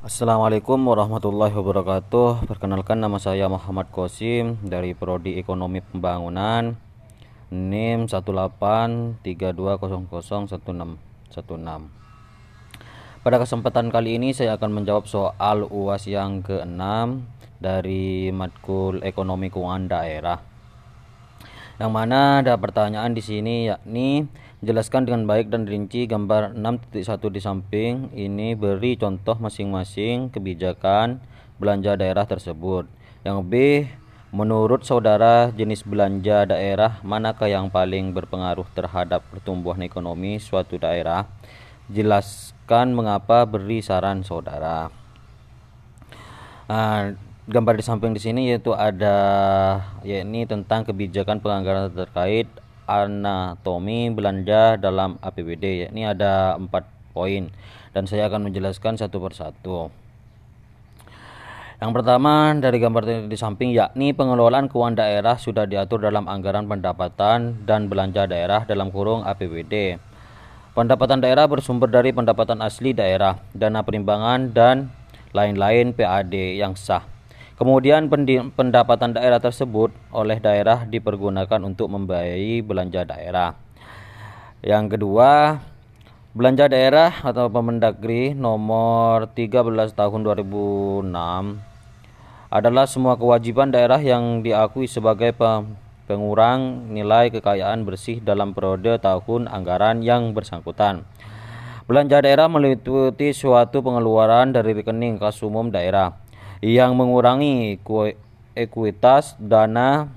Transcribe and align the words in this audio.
Assalamualaikum 0.00 0.80
warahmatullahi 0.88 1.52
wabarakatuh. 1.52 2.48
Perkenalkan 2.48 3.04
nama 3.04 3.20
saya 3.20 3.52
Muhammad 3.52 3.92
Kosim 3.92 4.56
dari 4.64 4.96
Prodi 4.96 5.36
Ekonomi 5.36 5.84
Pembangunan. 5.84 6.72
NIM 7.52 8.08
18320001616. 8.08 9.20
Pada 13.20 13.36
kesempatan 13.44 13.92
kali 13.92 14.16
ini 14.16 14.32
saya 14.32 14.56
akan 14.56 14.80
menjawab 14.80 15.04
soal 15.04 15.68
UAS 15.68 16.08
yang 16.08 16.40
ke-6 16.48 16.80
dari 17.60 18.32
matkul 18.32 19.04
Ekonomi 19.04 19.52
Keuangan 19.52 19.84
Daerah. 19.84 20.49
Yang 21.80 21.92
mana 21.96 22.44
ada 22.44 22.60
pertanyaan 22.60 23.16
di 23.16 23.24
sini 23.24 23.72
yakni 23.72 24.28
jelaskan 24.60 25.08
dengan 25.08 25.24
baik 25.24 25.48
dan 25.48 25.64
rinci 25.64 26.04
gambar 26.04 26.52
6.1 26.52 27.00
di 27.32 27.40
samping 27.40 28.12
ini 28.12 28.52
beri 28.52 29.00
contoh 29.00 29.40
masing-masing 29.40 30.28
kebijakan 30.28 31.24
belanja 31.56 31.96
daerah 31.96 32.28
tersebut. 32.28 32.84
Yang 33.24 33.38
B 33.48 33.54
Menurut 34.30 34.86
saudara, 34.86 35.50
jenis 35.50 35.82
belanja 35.82 36.46
daerah 36.46 37.02
manakah 37.02 37.50
yang 37.50 37.66
paling 37.66 38.14
berpengaruh 38.14 38.62
terhadap 38.78 39.26
pertumbuhan 39.26 39.82
ekonomi 39.82 40.38
suatu 40.38 40.78
daerah? 40.78 41.26
Jelaskan 41.90 42.94
mengapa 42.94 43.42
beri 43.42 43.82
saran 43.82 44.22
saudara. 44.22 44.94
Nah, 46.70 47.18
gambar 47.50 47.74
di 47.74 47.84
samping 47.84 48.14
di 48.14 48.22
sini 48.22 48.54
yaitu 48.54 48.70
ada 48.70 49.18
yakni 50.06 50.46
tentang 50.46 50.86
kebijakan 50.86 51.42
penganggaran 51.42 51.90
terkait 51.90 52.46
anatomi 52.86 54.06
belanja 54.14 54.78
dalam 54.78 55.18
APBD 55.18 55.90
yakni 55.90 56.06
ada 56.06 56.54
empat 56.54 56.86
poin 57.10 57.50
dan 57.90 58.06
saya 58.06 58.30
akan 58.30 58.46
menjelaskan 58.50 58.94
satu 58.94 59.18
persatu. 59.18 59.90
Yang 61.82 61.92
pertama 61.96 62.54
dari 62.54 62.78
gambar 62.78 63.26
di 63.26 63.36
samping 63.40 63.74
yakni 63.74 64.14
pengelolaan 64.14 64.70
keuangan 64.70 65.00
daerah 65.00 65.34
sudah 65.34 65.66
diatur 65.66 66.06
dalam 66.06 66.30
anggaran 66.30 66.70
pendapatan 66.70 67.66
dan 67.66 67.90
belanja 67.90 68.30
daerah 68.30 68.62
dalam 68.62 68.94
kurung 68.94 69.26
APBD. 69.26 69.98
Pendapatan 70.70 71.18
daerah 71.18 71.50
bersumber 71.50 71.90
dari 71.90 72.14
pendapatan 72.14 72.62
asli 72.62 72.94
daerah, 72.94 73.42
dana 73.50 73.82
perimbangan 73.82 74.54
dan 74.54 74.94
lain-lain 75.34 75.90
PAD 75.96 76.60
yang 76.62 76.78
sah. 76.78 77.19
Kemudian 77.60 78.08
pendapatan 78.56 79.12
daerah 79.12 79.36
tersebut 79.36 79.92
oleh 80.16 80.40
daerah 80.40 80.88
dipergunakan 80.88 81.60
untuk 81.60 81.92
membiayai 81.92 82.64
belanja 82.64 83.04
daerah. 83.04 83.52
Yang 84.64 84.96
kedua, 84.96 85.60
belanja 86.32 86.72
daerah 86.72 87.12
atau 87.20 87.52
Permendagri 87.52 88.32
nomor 88.32 89.28
13 89.36 89.92
tahun 89.92 90.20
2006 90.24 91.12
adalah 92.48 92.88
semua 92.88 93.20
kewajiban 93.20 93.68
daerah 93.68 94.00
yang 94.00 94.40
diakui 94.40 94.88
sebagai 94.88 95.36
pengurang 96.08 96.88
nilai 96.88 97.28
kekayaan 97.28 97.84
bersih 97.84 98.24
dalam 98.24 98.56
periode 98.56 98.96
tahun 99.04 99.52
anggaran 99.52 100.00
yang 100.00 100.32
bersangkutan. 100.32 101.04
Belanja 101.84 102.24
daerah 102.24 102.48
meliputi 102.48 103.36
suatu 103.36 103.84
pengeluaran 103.84 104.48
dari 104.48 104.72
rekening 104.72 105.20
kas 105.20 105.44
umum 105.44 105.68
daerah 105.68 106.29
yang 106.60 106.92
mengurangi 106.96 107.80
ekuitas 108.52 109.36
dana 109.40 110.12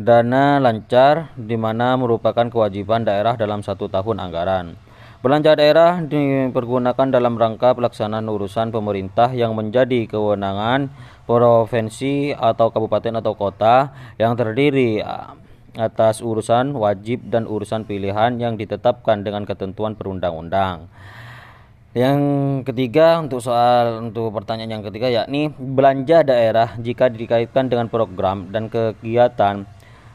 dana 0.00 0.58
lancar 0.58 1.30
di 1.36 1.60
mana 1.60 1.94
merupakan 2.00 2.48
kewajiban 2.48 3.04
daerah 3.04 3.36
dalam 3.36 3.60
satu 3.60 3.86
tahun 3.92 4.18
anggaran. 4.18 4.74
Belanja 5.22 5.54
daerah 5.54 6.02
dipergunakan 6.02 7.14
dalam 7.14 7.38
rangka 7.38 7.78
pelaksanaan 7.78 8.26
urusan 8.26 8.74
pemerintah 8.74 9.30
yang 9.30 9.54
menjadi 9.54 10.10
kewenangan 10.10 10.90
provinsi 11.30 12.34
atau 12.34 12.74
kabupaten 12.74 13.22
atau 13.22 13.38
kota 13.38 13.94
yang 14.18 14.34
terdiri 14.34 14.98
atas 15.78 16.26
urusan 16.26 16.74
wajib 16.74 17.22
dan 17.30 17.46
urusan 17.46 17.86
pilihan 17.86 18.34
yang 18.42 18.58
ditetapkan 18.58 19.22
dengan 19.22 19.46
ketentuan 19.46 19.94
perundang-undang. 19.94 20.90
Yang 21.92 22.20
ketiga 22.72 23.20
untuk 23.20 23.44
soal 23.44 24.00
untuk 24.00 24.32
pertanyaan 24.32 24.80
yang 24.80 24.84
ketiga 24.88 25.12
yakni 25.12 25.52
belanja 25.52 26.24
daerah 26.24 26.72
jika 26.80 27.12
dikaitkan 27.12 27.68
dengan 27.68 27.92
program 27.92 28.48
dan 28.48 28.72
kegiatan 28.72 29.68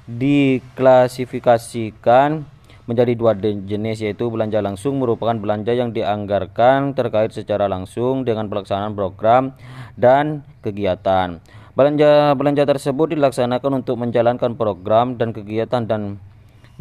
diklasifikasikan 0.09 2.49
menjadi 2.89 3.13
dua 3.13 3.37
jenis 3.37 4.01
yaitu 4.01 4.25
belanja 4.25 4.57
langsung 4.57 4.97
merupakan 4.97 5.37
belanja 5.37 5.77
yang 5.77 5.93
dianggarkan 5.93 6.97
terkait 6.97 7.29
secara 7.29 7.69
langsung 7.69 8.25
dengan 8.25 8.49
pelaksanaan 8.49 8.97
program 8.97 9.53
dan 9.93 10.41
kegiatan. 10.65 11.37
Belanja 11.77 12.33
belanja 12.33 12.65
tersebut 12.65 13.13
dilaksanakan 13.13 13.85
untuk 13.85 14.01
menjalankan 14.01 14.57
program 14.57 15.13
dan 15.13 15.29
kegiatan 15.29 15.85
dan 15.85 16.17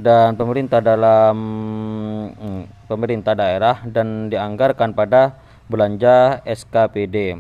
dan 0.01 0.41
pemerintah 0.41 0.81
dalam 0.81 1.37
hmm, 2.35 2.91
pemerintah 2.91 3.39
daerah 3.39 3.87
dan 3.87 4.27
dianggarkan 4.27 4.97
pada 4.97 5.39
belanja 5.71 6.43
SKPD 6.43 7.39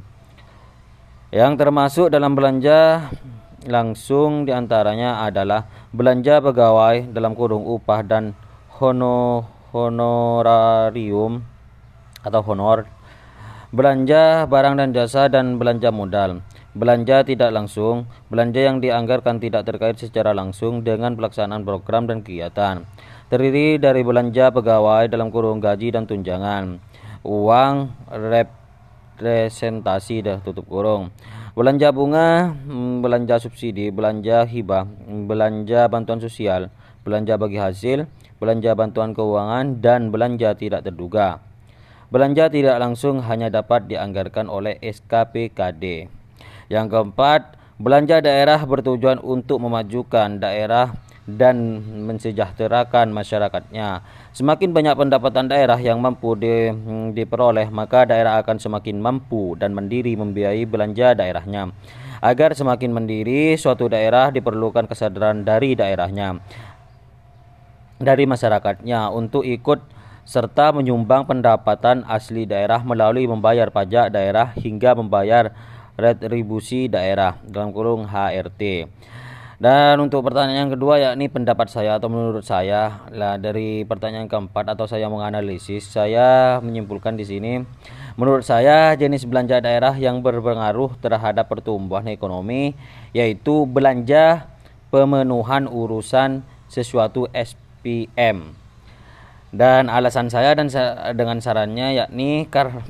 yang 1.35 1.59
termasuk 1.59 2.11
dalam 2.11 2.39
belanja 2.39 3.11
langsung 3.67 4.47
di 4.47 4.55
antaranya 4.55 5.27
adalah 5.27 5.67
belanja 5.91 6.39
pegawai 6.39 7.11
dalam 7.11 7.35
kurung 7.35 7.67
upah 7.67 8.07
dan 8.07 8.39
hono, 8.79 9.43
honorarium 9.75 11.43
atau 12.23 12.41
honor 12.47 12.87
belanja 13.75 14.47
barang 14.47 14.75
dan 14.79 14.95
jasa 14.95 15.27
dan 15.27 15.59
belanja 15.59 15.91
modal 15.91 16.43
Belanja 16.77 17.25
tidak 17.25 17.57
langsung, 17.57 18.05
belanja 18.29 18.61
yang 18.61 18.85
dianggarkan 18.85 19.41
tidak 19.41 19.65
terkait 19.65 19.97
secara 19.97 20.37
langsung 20.37 20.85
dengan 20.85 21.17
pelaksanaan 21.17 21.65
program 21.65 22.05
dan 22.05 22.21
kegiatan. 22.21 22.85
Terdiri 23.33 23.81
dari 23.81 24.05
belanja 24.05 24.53
pegawai 24.53 25.09
dalam 25.09 25.33
kurung 25.33 25.57
gaji 25.57 25.97
dan 25.97 26.05
tunjangan, 26.05 26.77
uang 27.25 27.97
representasi 28.13 30.21
dah 30.21 30.45
tutup 30.45 30.69
kurung, 30.69 31.17
belanja 31.57 31.97
bunga, 31.97 32.53
hmm, 32.53 33.01
belanja 33.01 33.41
subsidi, 33.41 33.89
belanja 33.89 34.45
hibah, 34.45 34.85
belanja 35.25 35.89
bantuan 35.89 36.21
sosial, 36.21 36.69
belanja 37.09 37.41
bagi 37.41 37.57
hasil, 37.57 38.05
belanja 38.37 38.77
bantuan 38.77 39.17
keuangan 39.17 39.81
dan 39.81 40.13
belanja 40.13 40.53
tidak 40.53 40.85
terduga. 40.85 41.41
Belanja 42.13 42.53
tidak 42.53 42.77
langsung 42.85 43.25
hanya 43.25 43.49
dapat 43.49 43.89
dianggarkan 43.89 44.53
oleh 44.53 44.77
SKPKD. 44.85 46.13
Yang 46.67 46.87
keempat, 46.93 47.55
belanja 47.79 48.19
daerah 48.19 48.59
bertujuan 48.67 49.23
untuk 49.23 49.63
memajukan 49.63 50.43
daerah 50.43 50.97
dan 51.27 51.83
mensejahterakan 52.07 53.11
masyarakatnya. 53.11 54.03
Semakin 54.31 54.71
banyak 54.71 54.95
pendapatan 54.95 55.51
daerah 55.51 55.79
yang 55.79 55.99
mampu 55.99 56.39
di, 56.39 56.71
diperoleh, 57.13 57.67
maka 57.75 58.07
daerah 58.07 58.39
akan 58.39 58.63
semakin 58.63 59.03
mampu 59.03 59.59
dan 59.59 59.75
mandiri 59.75 60.15
membiayai 60.15 60.63
belanja 60.65 61.19
daerahnya. 61.19 61.75
Agar 62.23 62.55
semakin 62.55 62.95
mandiri, 62.95 63.59
suatu 63.59 63.91
daerah 63.91 64.31
diperlukan 64.31 64.87
kesadaran 64.87 65.43
dari 65.43 65.75
daerahnya, 65.75 66.41
dari 67.99 68.25
masyarakatnya 68.25 69.11
untuk 69.13 69.43
ikut 69.43 69.83
serta 70.27 70.75
menyumbang 70.75 71.23
pendapatan 71.23 72.03
asli 72.11 72.51
daerah 72.51 72.83
melalui 72.83 73.31
membayar 73.31 73.71
pajak 73.71 74.11
daerah 74.11 74.51
hingga 74.59 74.99
membayar 74.99 75.55
retribusi 75.97 76.87
daerah 76.87 77.41
dalam 77.45 77.73
kurung 77.73 78.05
HRT. 78.05 78.89
Dan 79.57 79.97
untuk 80.05 80.21
pertanyaan 80.21 80.69
yang 80.69 80.73
kedua 80.77 81.01
yakni 81.01 81.33
pendapat 81.33 81.73
saya 81.73 81.97
atau 81.97 82.13
menurut 82.13 82.45
saya 82.45 83.09
lah 83.09 83.41
dari 83.41 83.89
pertanyaan 83.89 84.29
keempat 84.29 84.77
atau 84.77 84.85
saya 84.85 85.09
menganalisis 85.09 85.89
saya 85.89 86.61
menyimpulkan 86.61 87.17
di 87.17 87.25
sini 87.25 87.65
menurut 88.21 88.45
saya 88.45 88.93
jenis 89.01 89.25
belanja 89.25 89.65
daerah 89.65 89.97
yang 89.97 90.21
berpengaruh 90.21 91.01
terhadap 91.01 91.49
pertumbuhan 91.49 92.05
ekonomi 92.13 92.77
yaitu 93.17 93.65
belanja 93.65 94.45
pemenuhan 94.93 95.65
urusan 95.73 96.45
sesuatu 96.69 97.25
SPM. 97.33 98.53
Dan 99.57 99.89
alasan 99.89 100.29
saya 100.29 100.53
dan 100.53 100.69
dengan 101.17 101.41
sarannya 101.41 101.97
yakni 101.97 102.45
karena 102.53 102.85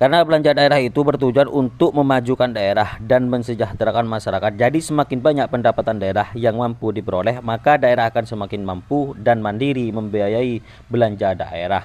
karena 0.00 0.24
belanja 0.24 0.56
daerah 0.56 0.80
itu 0.80 1.04
bertujuan 1.04 1.44
untuk 1.44 1.92
memajukan 1.92 2.48
daerah 2.48 2.96
dan 3.04 3.28
mensejahterakan 3.28 4.08
masyarakat. 4.08 4.56
Jadi 4.56 4.80
semakin 4.80 5.20
banyak 5.20 5.46
pendapatan 5.52 6.00
daerah 6.00 6.32
yang 6.32 6.56
mampu 6.56 6.88
diperoleh, 6.88 7.44
maka 7.44 7.76
daerah 7.76 8.08
akan 8.08 8.24
semakin 8.24 8.64
mampu 8.64 9.12
dan 9.20 9.44
mandiri 9.44 9.92
membiayai 9.92 10.64
belanja 10.88 11.36
daerah. 11.36 11.84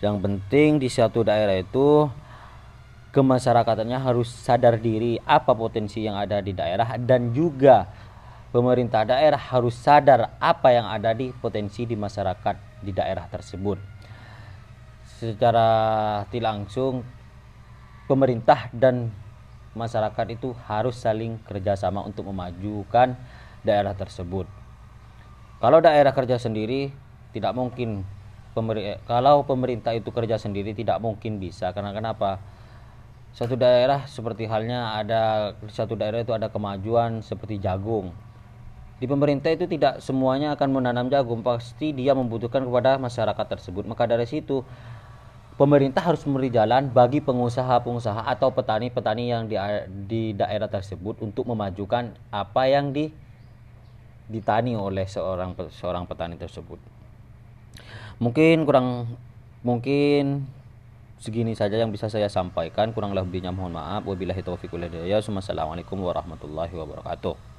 Yang 0.00 0.16
penting 0.16 0.80
di 0.80 0.88
suatu 0.88 1.20
daerah 1.20 1.60
itu 1.60 2.08
kemasyarakatannya 3.12 4.00
harus 4.00 4.32
sadar 4.32 4.80
diri 4.80 5.20
apa 5.28 5.52
potensi 5.52 6.08
yang 6.08 6.16
ada 6.16 6.40
di 6.40 6.56
daerah 6.56 6.96
dan 6.96 7.36
juga 7.36 7.84
pemerintah 8.48 9.04
daerah 9.04 9.38
harus 9.38 9.76
sadar 9.76 10.40
apa 10.40 10.72
yang 10.72 10.88
ada 10.88 11.12
di 11.12 11.36
potensi 11.36 11.84
di 11.84 12.00
masyarakat 12.00 12.80
di 12.80 12.96
daerah 12.96 13.28
tersebut 13.28 13.93
secara 15.06 15.68
tidak 16.28 16.50
langsung 16.52 17.04
pemerintah 18.04 18.68
dan 18.72 19.08
masyarakat 19.74 20.26
itu 20.36 20.54
harus 20.68 20.96
saling 20.96 21.40
kerjasama 21.44 22.04
untuk 22.04 22.30
memajukan 22.30 23.18
daerah 23.64 23.92
tersebut. 23.96 24.46
Kalau 25.58 25.78
daerah 25.80 26.12
kerja 26.12 26.36
sendiri 26.36 26.92
tidak 27.32 27.56
mungkin 27.56 28.04
pemer 28.54 29.02
kalau 29.08 29.42
pemerintah 29.42 29.96
itu 29.96 30.14
kerja 30.14 30.38
sendiri 30.38 30.76
tidak 30.76 31.02
mungkin 31.02 31.42
bisa 31.42 31.74
karena 31.74 31.90
kenapa? 31.90 32.38
Satu 33.34 33.58
daerah 33.58 34.06
seperti 34.06 34.46
halnya 34.46 34.94
ada 34.94 35.56
satu 35.66 35.98
daerah 35.98 36.22
itu 36.22 36.30
ada 36.30 36.46
kemajuan 36.46 37.18
seperti 37.18 37.58
jagung. 37.58 38.14
Di 39.02 39.10
pemerintah 39.10 39.50
itu 39.50 39.66
tidak 39.66 39.98
semuanya 39.98 40.54
akan 40.54 40.68
menanam 40.70 41.10
jagung, 41.10 41.42
pasti 41.42 41.90
dia 41.90 42.14
membutuhkan 42.14 42.62
kepada 42.62 42.96
masyarakat 42.96 43.46
tersebut. 43.58 43.84
Maka 43.90 44.06
dari 44.06 44.24
situ 44.24 44.62
pemerintah 45.58 46.02
harus 46.02 46.22
memberi 46.26 46.50
jalan 46.50 46.90
bagi 46.90 47.18
pengusaha-pengusaha 47.22 48.26
atau 48.26 48.54
petani-petani 48.54 49.24
yang 49.30 49.42
di, 49.50 49.58
di 50.06 50.22
daerah 50.34 50.70
tersebut 50.70 51.22
untuk 51.22 51.50
memajukan 51.50 52.14
apa 52.30 52.62
yang 52.70 52.94
di 52.94 53.10
ditani 54.24 54.72
oleh 54.72 55.04
seorang 55.04 55.52
seorang 55.74 56.06
petani 56.06 56.38
tersebut. 56.38 56.78
Mungkin 58.22 58.62
kurang 58.62 59.10
mungkin 59.66 60.46
segini 61.18 61.56
saja 61.56 61.80
yang 61.80 61.88
bisa 61.88 62.12
saya 62.12 62.28
sampaikan 62.28 62.92
kurang 62.92 63.16
lebihnya 63.16 63.48
mohon 63.48 63.72
maaf 63.72 64.04
wabillahi 64.04 64.44
taufiq 64.44 64.68
wal 64.76 64.84
hidayah 64.84 65.24
assalamualaikum 65.24 65.96
warahmatullahi 65.96 66.68
wabarakatuh 66.76 67.53